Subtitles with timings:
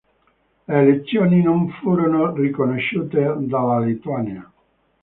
[0.65, 4.51] Le elezioni non furono riconosciute dalla Lituania.